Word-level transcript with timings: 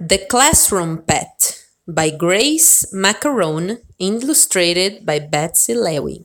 The 0.00 0.18
Classroom 0.30 1.02
Pet 1.02 1.66
by 1.88 2.10
Grace 2.10 2.86
Maccarone, 2.94 3.78
illustrated 3.98 5.04
by 5.04 5.18
Betsy 5.18 5.74
Lewin. 5.74 6.24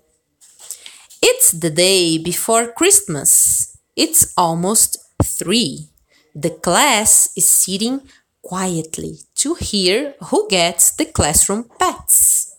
It's 1.24 1.50
the 1.50 1.72
day 1.72 2.20
before 2.20 2.72
Christmas. 2.72 3.76
It's 3.96 4.32
almost 4.38 4.98
three. 5.24 5.90
The 6.36 6.52
class 6.52 7.34
is 7.36 7.50
sitting 7.50 8.02
quietly 8.44 9.22
to 9.38 9.56
hear 9.56 10.14
who 10.30 10.48
gets 10.50 10.92
the 10.92 11.06
classroom 11.06 11.66
pets. 11.80 12.56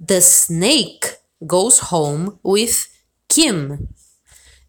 The 0.00 0.22
snake 0.22 1.18
goes 1.46 1.92
home 1.92 2.38
with 2.42 2.88
Kim. 3.28 3.88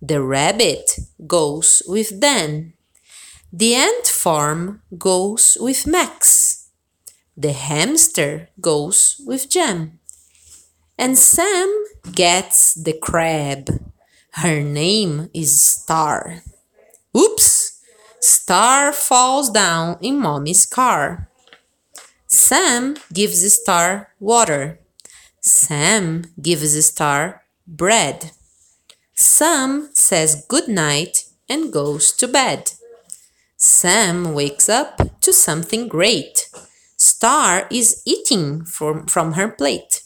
The 0.01 0.21
rabbit 0.21 0.99
goes 1.25 1.83
with 1.87 2.19
Dan. 2.19 2.73
The 3.51 3.73
ant 3.73 4.05
farm 4.05 4.83
goes 4.97 5.57
with 5.59 5.87
Max. 5.87 6.69
The 7.35 7.53
hamster 7.53 8.49
goes 8.61 9.19
with 9.25 9.49
Jam. 9.49 9.99
And 10.99 11.17
Sam 11.17 11.85
gets 12.11 12.75
the 12.75 12.93
crab. 12.93 13.69
Her 14.33 14.61
name 14.61 15.29
is 15.33 15.61
Star. 15.61 16.43
Oops! 17.17 17.81
Star 18.19 18.93
falls 18.93 19.49
down 19.49 19.97
in 20.01 20.19
Mommy's 20.19 20.67
car. 20.67 21.29
Sam 22.27 22.97
gives 23.11 23.41
Star 23.51 24.13
water. 24.19 24.79
Sam 25.41 26.25
gives 26.39 26.85
Star 26.85 27.43
bread. 27.65 28.31
Sam 29.15 29.89
says 29.93 30.45
good 30.47 30.67
night 30.67 31.25
and 31.49 31.73
goes 31.73 32.11
to 32.11 32.27
bed. 32.27 32.73
Sam 33.61 34.33
wakes 34.33 34.69
up 34.69 35.19
to 35.19 35.33
something 35.33 35.89
great. 35.89 36.49
Star 36.95 37.67
is 37.69 38.01
eating 38.05 38.63
from, 38.63 39.05
from 39.05 39.33
her 39.33 39.49
plate. 39.49 40.03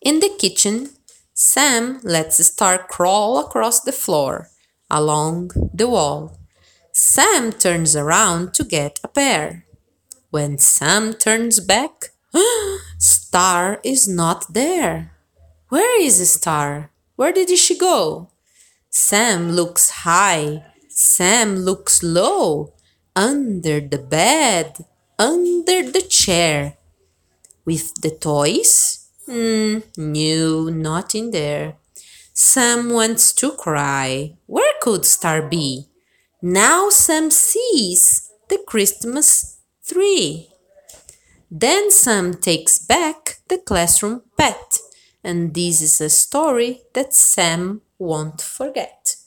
In 0.00 0.20
the 0.20 0.28
kitchen, 0.38 0.90
Sam 1.34 1.98
lets 2.04 2.44
Star 2.46 2.78
crawl 2.78 3.40
across 3.40 3.80
the 3.80 3.90
floor, 3.90 4.50
along 4.88 5.50
the 5.74 5.88
wall. 5.88 6.38
Sam 6.92 7.50
turns 7.50 7.96
around 7.96 8.54
to 8.54 8.62
get 8.62 9.00
a 9.02 9.08
pear. 9.08 9.64
When 10.30 10.58
Sam 10.58 11.14
turns 11.14 11.58
back, 11.58 12.10
Star 12.98 13.80
is 13.82 14.06
not 14.06 14.54
there. 14.54 15.10
Where 15.70 16.00
is 16.00 16.30
Star? 16.30 16.92
Where 17.16 17.32
did 17.32 17.50
she 17.58 17.76
go? 17.76 18.30
Sam 18.90 19.50
looks 19.50 19.90
high 19.90 20.64
Sam 21.00 21.54
looks 21.54 22.02
low, 22.02 22.74
under 23.14 23.78
the 23.78 23.98
bed, 23.98 24.84
under 25.16 25.84
the 25.92 26.02
chair. 26.02 26.76
With 27.64 28.02
the 28.02 28.10
toys? 28.10 29.06
Hmm, 29.26 29.78
no, 29.96 30.64
not 30.64 31.14
in 31.14 31.30
there. 31.30 31.76
Sam 32.32 32.90
wants 32.90 33.32
to 33.34 33.52
cry. 33.52 34.34
Where 34.46 34.74
could 34.82 35.06
Star 35.06 35.40
be? 35.40 35.86
Now 36.42 36.90
Sam 36.90 37.30
sees 37.30 38.32
the 38.48 38.58
Christmas 38.66 39.58
tree. 39.86 40.48
Then 41.48 41.92
Sam 41.92 42.34
takes 42.34 42.76
back 42.80 43.38
the 43.46 43.58
classroom 43.58 44.22
pet, 44.36 44.78
and 45.22 45.54
this 45.54 45.80
is 45.80 46.00
a 46.00 46.10
story 46.10 46.82
that 46.94 47.14
Sam 47.14 47.82
won't 48.00 48.42
forget. 48.42 49.17